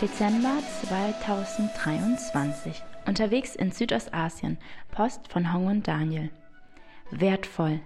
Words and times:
Dezember 0.00 0.62
2023. 0.86 2.84
Unterwegs 3.04 3.56
in 3.56 3.72
Südostasien. 3.72 4.56
Post 4.92 5.26
von 5.26 5.52
Hong 5.52 5.66
und 5.66 5.88
Daniel. 5.88 6.30
Wertvoll. 7.10 7.80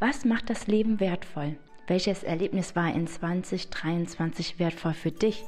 Was 0.00 0.24
macht 0.24 0.50
das 0.50 0.66
Leben 0.66 0.98
wertvoll? 0.98 1.54
Welches 1.86 2.24
Erlebnis 2.24 2.74
war 2.74 2.92
in 2.92 3.06
2023 3.06 4.58
wertvoll 4.58 4.94
für 4.94 5.12
dich? 5.12 5.44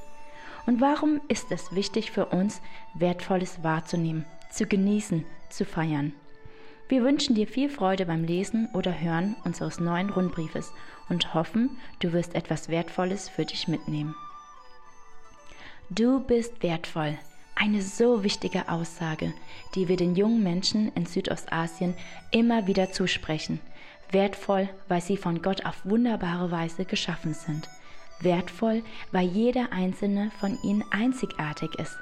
Und 0.67 0.81
warum 0.81 1.21
ist 1.27 1.51
es 1.51 1.75
wichtig 1.75 2.13
für 2.13 2.27
uns, 2.27 2.63
Wertvolles 2.95 3.65
wahrzunehmen, 3.65 4.25
zu 4.53 4.67
genießen, 4.67 5.25
zu 5.51 5.65
feiern? 5.65 6.13
Wir 6.89 7.03
wünschen 7.03 7.35
dir 7.35 7.49
viel 7.49 7.69
Freude 7.69 8.07
beim 8.07 8.23
Lesen 8.23 8.69
oder 8.73 9.01
Hören 9.01 9.35
unseres 9.43 9.81
neuen 9.81 10.11
Rundbriefes 10.11 10.73
und 11.09 11.35
hoffen, 11.35 11.77
du 11.99 12.13
wirst 12.13 12.37
etwas 12.37 12.69
Wertvolles 12.69 13.29
für 13.29 13.45
dich 13.45 13.67
mitnehmen. 13.67 14.15
Du 15.97 16.19
bist 16.19 16.61
wertvoll. 16.65 17.17
Eine 17.55 17.81
so 17.81 18.25
wichtige 18.25 18.69
Aussage, 18.69 19.33
die 19.77 19.87
wir 19.87 19.97
den 19.97 20.17
jungen 20.17 20.43
Menschen 20.43 20.91
in 20.95 21.07
Südostasien 21.07 21.95
immer 22.33 22.67
wieder 22.67 22.91
zusprechen. 22.91 23.61
Wertvoll, 24.11 24.69
weil 24.89 25.01
sie 25.01 25.17
von 25.17 25.41
Gott 25.41 25.65
auf 25.65 25.85
wunderbare 25.85 26.51
Weise 26.51 26.85
geschaffen 26.85 27.33
sind. 27.33 27.69
Wertvoll, 28.19 28.83
weil 29.13 29.29
jeder 29.29 29.73
einzelne 29.73 30.33
von 30.41 30.59
ihnen 30.65 30.85
einzigartig 30.91 31.77
ist. 31.79 31.97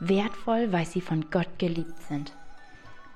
Wertvoll, 0.00 0.70
weil 0.70 0.84
sie 0.84 1.00
von 1.00 1.30
Gott 1.30 1.58
geliebt 1.58 2.02
sind. 2.10 2.34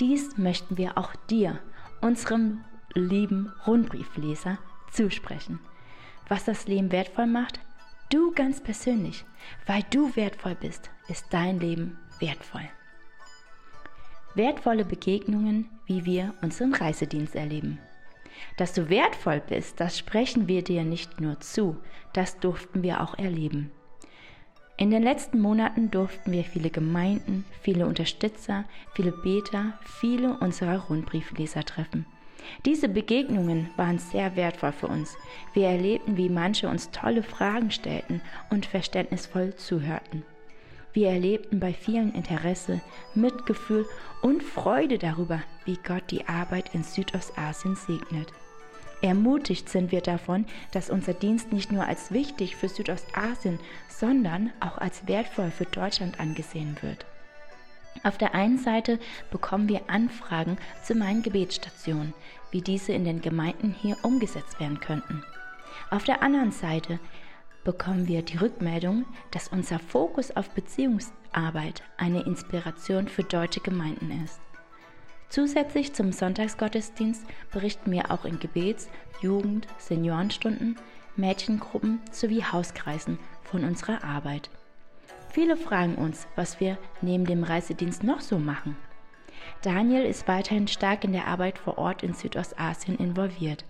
Dies 0.01 0.39
möchten 0.39 0.79
wir 0.79 0.97
auch 0.97 1.15
dir, 1.29 1.59
unserem 2.01 2.65
lieben 2.95 3.53
Rundbriefleser, 3.67 4.57
zusprechen. 4.91 5.59
Was 6.29 6.47
das 6.47 6.67
Leben 6.67 6.93
wertvoll 6.93 7.27
macht, 7.27 7.61
Du 8.15 8.31
ganz 8.31 8.61
persönlich, 8.61 9.25
weil 9.67 9.83
du 9.91 10.15
wertvoll 10.15 10.55
bist, 10.55 10.89
ist 11.09 11.27
dein 11.31 11.59
Leben 11.59 11.99
wertvoll. 12.21 12.63
Wertvolle 14.37 14.85
Begegnungen, 14.85 15.69
wie 15.87 16.05
wir 16.05 16.33
unseren 16.41 16.73
Reisedienst 16.73 17.35
erleben. 17.35 17.81
Dass 18.57 18.73
du 18.73 18.89
wertvoll 18.89 19.43
bist, 19.45 19.81
das 19.81 19.99
sprechen 19.99 20.47
wir 20.47 20.63
dir 20.63 20.85
nicht 20.85 21.21
nur 21.21 21.41
zu, 21.41 21.77
das 22.13 22.39
durften 22.39 22.85
wir 22.85 23.01
auch 23.01 23.19
erleben. 23.19 23.73
In 24.77 24.93
den 24.93 25.03
letzten 25.03 25.41
Monaten 25.41 25.91
durften 25.91 26.31
wir 26.31 26.45
viele 26.45 26.71
Gemeinden, 26.71 27.45
viele 27.63 27.85
Unterstützer, 27.85 28.65
viele 28.95 29.11
Beter, 29.11 29.77
viele 29.83 30.39
unserer 30.39 30.79
Rundbriefleser 30.85 31.65
treffen. 31.65 32.07
Diese 32.65 32.89
Begegnungen 32.89 33.71
waren 33.77 33.99
sehr 33.99 34.37
wertvoll 34.37 34.73
für 34.73 34.89
uns. 34.89 35.17
Wir 35.53 35.69
erlebten, 35.69 36.17
wie 36.17 36.29
manche 36.29 36.69
uns 36.69 36.91
tolle 36.91 37.23
Fragen 37.23 37.71
stellten 37.71 38.21
und 38.51 38.67
verständnisvoll 38.67 39.55
zuhörten. 39.55 40.23
Wir 40.93 41.11
erlebten 41.11 41.59
bei 41.59 41.73
vielen 41.73 42.15
Interesse, 42.15 42.81
Mitgefühl 43.15 43.85
und 44.23 44.43
Freude 44.43 44.99
darüber, 44.99 45.43
wie 45.65 45.77
Gott 45.85 46.05
die 46.11 46.29
Arbeit 46.29 46.73
in 46.73 46.85
Südostasien 46.85 47.75
segnet. 47.75 48.33
Ermutigt 49.03 49.69
sind 49.69 49.93
wir 49.93 50.01
davon, 50.01 50.47
dass 50.73 50.91
unser 50.91 51.13
Dienst 51.13 51.53
nicht 51.53 51.73
nur 51.73 51.85
als 51.85 52.13
wichtig 52.13 52.57
für 52.57 52.69
Südostasien, 52.69 53.59
sondern 53.89 54.53
auch 54.61 54.79
als 54.79 55.07
wertvoll 55.07 55.51
für 55.51 55.67
Deutschland 55.67 56.21
angesehen 56.21 56.77
wird. 56.81 57.05
Auf 58.05 58.19
der 58.19 58.35
einen 58.35 58.59
Seite 58.59 59.01
bekommen 59.31 59.69
wir 59.69 59.89
Anfragen 59.89 60.59
zu 60.83 60.95
meinen 60.95 61.23
Gebetsstationen, 61.23 62.13
wie 62.51 62.61
diese 62.61 62.93
in 62.93 63.05
den 63.07 63.23
Gemeinden 63.23 63.75
hier 63.81 63.97
umgesetzt 64.03 64.61
werden 64.61 64.79
könnten. 64.79 65.25
Auf 65.91 66.05
der 66.05 66.23
anderen 66.23 66.53
Seite 66.53 67.01
bekommen 67.65 68.07
wir 68.07 68.21
die 68.21 68.37
Rückmeldung, 68.37 69.07
dass 69.31 69.49
unser 69.49 69.79
Fokus 69.79 70.31
auf 70.37 70.51
Beziehungsarbeit 70.51 71.83
eine 71.97 72.23
Inspiration 72.25 73.09
für 73.09 73.25
deutsche 73.25 73.61
Gemeinden 73.61 74.23
ist. 74.23 74.39
Zusätzlich 75.31 75.95
zum 75.95 76.13
Sonntagsgottesdienst 76.13 77.25
berichten 77.53 77.91
wir 77.91 78.11
auch 78.11 78.27
in 78.27 78.39
Gebets-, 78.39 78.91
Jugend-, 79.23 79.67
Seniorenstunden, 79.79 80.77
Mädchengruppen 81.17 82.01
sowie 82.13 82.45
Hauskreisen 82.45 83.19
von 83.45 83.65
unserer 83.65 84.05
Arbeit. 84.05 84.51
Viele 85.35 85.57
fragen 85.57 85.97
uns, 85.97 86.29
was 86.37 86.61
wir 86.61 86.79
neben 87.01 87.25
dem 87.25 87.43
Reisedienst 87.43 88.05
noch 88.05 88.21
so 88.21 88.39
machen. 88.39 88.77
Daniel 89.63 90.05
ist 90.05 90.29
weiterhin 90.29 90.69
stark 90.69 91.03
in 91.03 91.13
der 91.13 91.27
Arbeit 91.27 91.59
vor 91.59 91.77
Ort 91.77 92.05
in 92.05 92.15
Südostasien 92.15 92.97
involviert. 92.99 93.65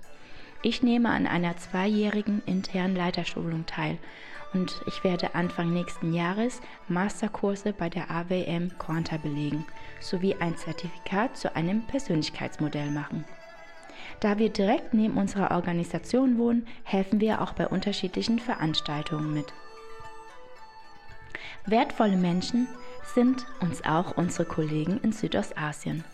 Ich 0.61 0.83
nehme 0.83 1.09
an 1.09 1.27
einer 1.27 1.57
zweijährigen 1.57 2.43
internen 2.45 2.95
Leiterschulung 2.95 3.65
teil 3.65 3.97
und 4.53 4.79
ich 4.87 5.05
werde 5.05 5.35
Anfang 5.35 5.73
nächsten 5.73 6.13
Jahres 6.13 6.61
Masterkurse 6.89 7.73
bei 7.73 7.89
der 7.89 8.11
AWM 8.11 8.77
Quanta 8.79 9.17
belegen 9.17 9.65
sowie 10.01 10.37
ein 10.39 10.59
Zertifikat 10.59 11.39
zu 11.39 11.57
einem 11.57 11.87
Persönlichkeitsmodell 11.87 12.91
machen. 12.91 13.25
Da 14.21 14.37
wir 14.37 14.51
direkt 14.51 14.93
neben 14.93 15.17
unserer 15.17 15.53
Organisation 15.53 16.37
wohnen, 16.37 16.67
helfen 16.83 17.23
wir 17.23 17.41
auch 17.41 17.55
bei 17.55 17.67
unterschiedlichen 17.67 18.39
Veranstaltungen 18.39 19.33
mit. 19.33 19.55
Wertvolle 21.67 22.19
Menschen 22.19 22.69
sind 23.15 23.47
uns 23.61 23.83
auch 23.87 24.19
unsere 24.19 24.45
Kollegen 24.45 25.01
in 25.03 25.13
Südostasien. 25.13 26.05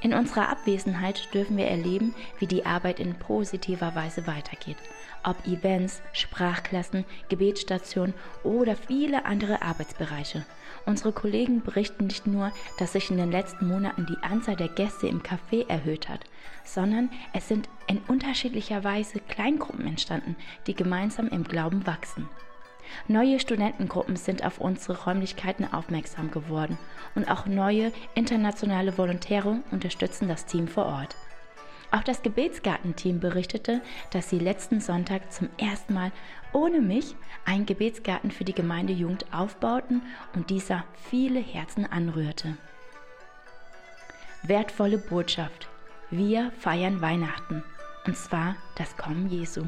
In 0.00 0.14
unserer 0.14 0.48
Abwesenheit 0.48 1.28
dürfen 1.34 1.58
wir 1.58 1.66
erleben, 1.66 2.14
wie 2.38 2.46
die 2.46 2.64
Arbeit 2.64 2.98
in 2.98 3.14
positiver 3.14 3.94
Weise 3.94 4.26
weitergeht. 4.26 4.78
Ob 5.22 5.46
Events, 5.46 6.00
Sprachklassen, 6.14 7.04
Gebetsstationen 7.28 8.14
oder 8.42 8.74
viele 8.74 9.26
andere 9.26 9.60
Arbeitsbereiche. 9.60 10.46
Unsere 10.86 11.12
Kollegen 11.12 11.60
berichten 11.60 12.06
nicht 12.06 12.26
nur, 12.26 12.50
dass 12.78 12.92
sich 12.92 13.10
in 13.10 13.18
den 13.18 13.30
letzten 13.30 13.68
Monaten 13.68 14.06
die 14.06 14.22
Anzahl 14.22 14.56
der 14.56 14.68
Gäste 14.68 15.08
im 15.08 15.22
Café 15.22 15.68
erhöht 15.68 16.08
hat, 16.08 16.20
sondern 16.64 17.10
es 17.34 17.48
sind 17.48 17.68
in 17.86 17.98
unterschiedlicher 18.08 18.82
Weise 18.82 19.20
Kleingruppen 19.20 19.86
entstanden, 19.86 20.36
die 20.66 20.74
gemeinsam 20.74 21.28
im 21.28 21.44
Glauben 21.44 21.86
wachsen. 21.86 22.30
Neue 23.08 23.40
Studentengruppen 23.40 24.16
sind 24.16 24.44
auf 24.44 24.58
unsere 24.60 25.04
Räumlichkeiten 25.04 25.72
aufmerksam 25.72 26.30
geworden 26.30 26.78
und 27.14 27.30
auch 27.30 27.46
neue 27.46 27.92
internationale 28.14 28.96
Volontäre 28.96 29.60
unterstützen 29.70 30.28
das 30.28 30.46
Team 30.46 30.68
vor 30.68 30.86
Ort. 30.86 31.16
Auch 31.92 32.04
das 32.04 32.22
Gebetsgartenteam 32.22 33.18
berichtete, 33.18 33.80
dass 34.12 34.30
sie 34.30 34.38
letzten 34.38 34.80
Sonntag 34.80 35.32
zum 35.32 35.48
ersten 35.58 35.94
Mal 35.94 36.12
ohne 36.52 36.80
mich 36.80 37.16
einen 37.44 37.66
Gebetsgarten 37.66 38.30
für 38.30 38.44
die 38.44 38.54
Gemeindejugend 38.54 39.32
aufbauten 39.32 40.02
und 40.34 40.50
dieser 40.50 40.84
viele 41.08 41.40
Herzen 41.40 41.86
anrührte. 41.86 42.56
Wertvolle 44.42 44.98
Botschaft. 44.98 45.68
Wir 46.10 46.52
feiern 46.60 47.00
Weihnachten 47.00 47.64
und 48.06 48.16
zwar 48.16 48.56
das 48.76 48.96
Kommen 48.96 49.28
Jesu. 49.28 49.64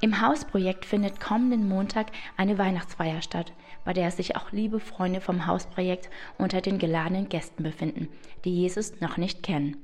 Im 0.00 0.20
Hausprojekt 0.20 0.84
findet 0.84 1.20
kommenden 1.20 1.68
Montag 1.68 2.08
eine 2.36 2.58
Weihnachtsfeier 2.58 3.22
statt, 3.22 3.52
bei 3.84 3.92
der 3.92 4.10
sich 4.10 4.36
auch 4.36 4.52
liebe 4.52 4.80
Freunde 4.80 5.20
vom 5.20 5.46
Hausprojekt 5.46 6.10
unter 6.38 6.60
den 6.60 6.78
geladenen 6.78 7.28
Gästen 7.28 7.62
befinden, 7.62 8.08
die 8.44 8.54
Jesus 8.54 9.00
noch 9.00 9.16
nicht 9.16 9.42
kennen. 9.42 9.76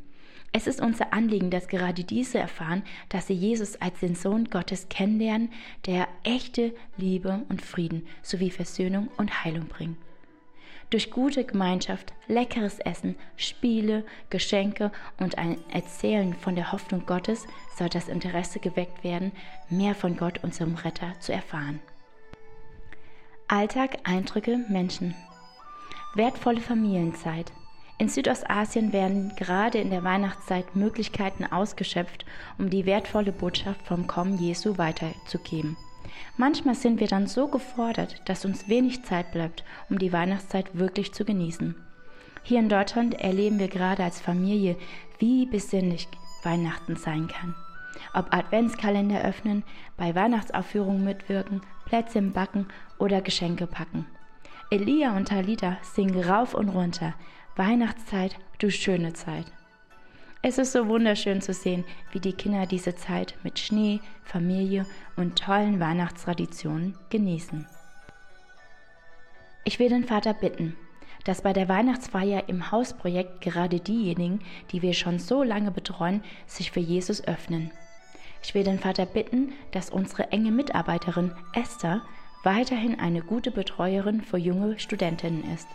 Es 0.54 0.66
ist 0.66 0.82
unser 0.82 1.14
Anliegen, 1.14 1.50
dass 1.50 1.66
gerade 1.66 2.04
diese 2.04 2.38
erfahren, 2.38 2.82
dass 3.08 3.28
sie 3.28 3.34
Jesus 3.34 3.80
als 3.80 4.00
den 4.00 4.14
Sohn 4.14 4.44
Gottes 4.44 4.90
kennenlernen, 4.90 5.50
der 5.86 6.08
echte 6.24 6.74
Liebe 6.98 7.42
und 7.48 7.62
Frieden 7.62 8.06
sowie 8.20 8.50
Versöhnung 8.50 9.08
und 9.16 9.44
Heilung 9.44 9.66
bringt. 9.66 9.96
Durch 10.92 11.10
gute 11.10 11.44
Gemeinschaft, 11.44 12.12
leckeres 12.28 12.78
Essen, 12.78 13.16
Spiele, 13.38 14.04
Geschenke 14.28 14.92
und 15.18 15.38
ein 15.38 15.56
Erzählen 15.70 16.34
von 16.34 16.54
der 16.54 16.70
Hoffnung 16.70 17.06
Gottes 17.06 17.46
soll 17.78 17.88
das 17.88 18.08
Interesse 18.08 18.58
geweckt 18.58 19.02
werden, 19.02 19.32
mehr 19.70 19.94
von 19.94 20.18
Gott, 20.18 20.44
unserem 20.44 20.74
Retter, 20.74 21.18
zu 21.18 21.32
erfahren. 21.32 21.80
Alltag, 23.48 24.00
Eindrücke, 24.04 24.66
Menschen. 24.68 25.14
Wertvolle 26.14 26.60
Familienzeit. 26.60 27.50
In 27.96 28.10
Südostasien 28.10 28.92
werden 28.92 29.34
gerade 29.36 29.78
in 29.78 29.88
der 29.88 30.04
Weihnachtszeit 30.04 30.76
Möglichkeiten 30.76 31.46
ausgeschöpft, 31.46 32.26
um 32.58 32.68
die 32.68 32.84
wertvolle 32.84 33.32
Botschaft 33.32 33.86
vom 33.86 34.06
Kommen 34.06 34.36
Jesu 34.36 34.76
weiterzugeben. 34.76 35.74
Manchmal 36.36 36.74
sind 36.74 37.00
wir 37.00 37.08
dann 37.08 37.26
so 37.26 37.48
gefordert, 37.48 38.22
dass 38.26 38.44
uns 38.44 38.68
wenig 38.68 39.04
Zeit 39.04 39.32
bleibt, 39.32 39.64
um 39.90 39.98
die 39.98 40.12
Weihnachtszeit 40.12 40.76
wirklich 40.76 41.12
zu 41.12 41.24
genießen. 41.24 41.74
Hier 42.42 42.58
in 42.58 42.68
Deutschland 42.68 43.14
erleben 43.14 43.58
wir 43.58 43.68
gerade 43.68 44.02
als 44.02 44.20
Familie, 44.20 44.76
wie 45.18 45.46
besinnlich 45.46 46.08
Weihnachten 46.42 46.96
sein 46.96 47.28
kann. 47.28 47.54
Ob 48.14 48.34
Adventskalender 48.34 49.22
öffnen, 49.22 49.62
bei 49.96 50.14
Weihnachtsaufführungen 50.14 51.04
mitwirken, 51.04 51.62
Plätzchen 51.84 52.32
backen 52.32 52.66
oder 52.98 53.20
Geschenke 53.20 53.66
packen. 53.66 54.06
Elia 54.70 55.16
und 55.16 55.28
Talita 55.28 55.76
singen 55.82 56.18
rauf 56.22 56.54
und 56.54 56.70
runter. 56.70 57.14
Weihnachtszeit, 57.56 58.36
du 58.58 58.70
schöne 58.70 59.12
Zeit. 59.12 59.44
Es 60.44 60.58
ist 60.58 60.72
so 60.72 60.88
wunderschön 60.88 61.40
zu 61.40 61.52
sehen, 61.52 61.84
wie 62.10 62.18
die 62.18 62.32
Kinder 62.32 62.66
diese 62.66 62.96
Zeit 62.96 63.36
mit 63.44 63.60
Schnee, 63.60 64.00
Familie 64.24 64.86
und 65.14 65.38
tollen 65.38 65.78
Weihnachtstraditionen 65.78 66.98
genießen. 67.10 67.64
Ich 69.64 69.78
will 69.78 69.88
den 69.88 70.02
Vater 70.02 70.34
bitten, 70.34 70.76
dass 71.24 71.42
bei 71.42 71.52
der 71.52 71.68
Weihnachtsfeier 71.68 72.48
im 72.48 72.72
Hausprojekt 72.72 73.40
gerade 73.40 73.78
diejenigen, 73.78 74.40
die 74.72 74.82
wir 74.82 74.94
schon 74.94 75.20
so 75.20 75.44
lange 75.44 75.70
betreuen, 75.70 76.24
sich 76.48 76.72
für 76.72 76.80
Jesus 76.80 77.22
öffnen. 77.24 77.70
Ich 78.42 78.52
will 78.52 78.64
den 78.64 78.80
Vater 78.80 79.06
bitten, 79.06 79.52
dass 79.70 79.90
unsere 79.90 80.32
enge 80.32 80.50
Mitarbeiterin 80.50 81.30
Esther 81.52 82.02
weiterhin 82.42 82.98
eine 82.98 83.22
gute 83.22 83.52
Betreuerin 83.52 84.20
für 84.20 84.38
junge 84.38 84.80
Studentinnen 84.80 85.44
ist. 85.54 85.68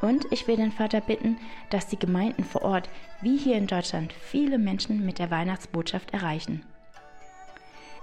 Und 0.00 0.26
ich 0.30 0.46
will 0.46 0.56
den 0.56 0.72
Vater 0.72 1.00
bitten, 1.00 1.38
dass 1.70 1.86
die 1.86 1.98
Gemeinden 1.98 2.44
vor 2.44 2.62
Ort, 2.62 2.88
wie 3.22 3.36
hier 3.36 3.56
in 3.56 3.66
Deutschland, 3.66 4.12
viele 4.12 4.58
Menschen 4.58 5.04
mit 5.06 5.18
der 5.18 5.30
Weihnachtsbotschaft 5.30 6.12
erreichen. 6.12 6.62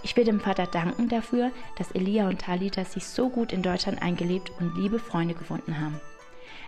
Ich 0.03 0.17
will 0.17 0.23
dem 0.23 0.39
Vater 0.39 0.65
danken 0.65 1.09
dafür, 1.09 1.51
dass 1.77 1.91
Elia 1.91 2.27
und 2.27 2.41
Talita 2.41 2.85
sich 2.85 3.05
so 3.05 3.29
gut 3.29 3.53
in 3.53 3.61
Deutschland 3.61 4.01
eingelebt 4.01 4.51
und 4.59 4.75
liebe 4.75 4.97
Freunde 4.97 5.35
gefunden 5.35 5.79
haben. 5.79 6.01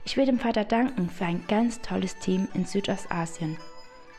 Ich 0.05 0.17
will 0.17 0.25
dem 0.25 0.39
Vater 0.39 0.65
danken 0.65 1.09
für 1.09 1.25
ein 1.25 1.43
ganz 1.47 1.81
tolles 1.81 2.19
Team 2.19 2.47
in 2.53 2.65
Südostasien. 2.65 3.57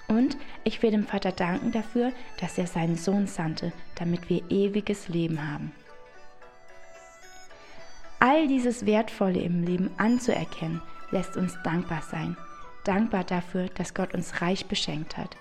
Und 0.09 0.37
ich 0.65 0.83
will 0.83 0.91
dem 0.91 1.07
Vater 1.07 1.33
danken 1.33 1.73
dafür, 1.73 2.13
dass 2.41 2.59
er 2.59 2.67
seinen 2.67 2.97
Sohn 2.97 3.27
sandte, 3.27 3.73
damit 3.95 4.29
wir 4.29 4.43
ewiges 4.51 5.09
Leben 5.09 5.49
haben. 5.49 5.73
All 8.19 8.49
dieses 8.49 8.87
Wertvolle 8.87 9.41
im 9.41 9.63
Leben 9.63 9.91
anzuerkennen, 9.99 10.81
lässt 11.15 11.39
uns 11.39 11.57
dankbar 11.63 12.03
sein. 12.03 12.37
Dankbar 12.85 13.25
dafür, 13.25 13.69
dass 13.69 13.95
Gott 13.95 14.13
uns 14.13 14.43
reich 14.43 14.67
beschenkt 14.67 15.17
hat. 15.17 15.37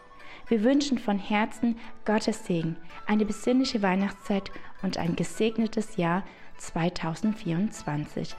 Wir 0.47 0.63
wünschen 0.63 0.97
von 0.97 1.19
Herzen 1.19 1.77
Gottes 2.05 2.45
Segen, 2.45 2.77
eine 3.05 3.25
besinnliche 3.25 3.81
Weihnachtszeit 3.81 4.51
und 4.81 4.97
ein 4.97 5.15
gesegnetes 5.15 5.97
Jahr 5.97 6.23
2024. 6.59 8.35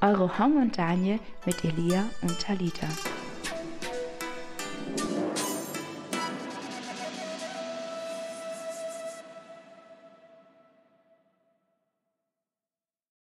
Eure 0.00 0.38
Hong 0.38 0.62
und 0.62 0.78
Daniel 0.78 1.18
mit 1.44 1.64
Elia 1.64 2.04
und 2.22 2.38
Talita. 2.38 2.86